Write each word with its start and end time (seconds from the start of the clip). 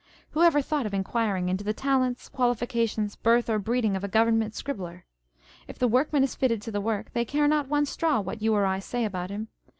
Who 0.31 0.41
ever 0.41 0.63
thought 0.63 0.87
of 0.87 0.95
inquiring 0.95 1.47
into 1.47 1.63
the 1.63 1.75
talents, 1.75 2.27
qualifications, 2.27 3.15
birth, 3.15 3.51
or 3.51 3.59
breeding 3.59 3.95
of 3.95 4.03
a 4.03 4.07
Government 4.07 4.55
scribbler? 4.55 5.03
If 5.67 5.77
the 5.77 5.87
workman 5.87 6.23
is 6.23 6.33
fitted 6.33 6.59
to 6.63 6.71
the 6.71 6.81
work, 6.81 7.13
they 7.13 7.23
care 7.23 7.47
not 7.47 7.67
one 7.67 7.85
straw 7.85 8.19
what 8.19 8.41
you 8.41 8.55
or 8.55 8.65
I 8.65 8.79
say 8.79 9.05
about 9.05 9.29
him. 9.29 9.49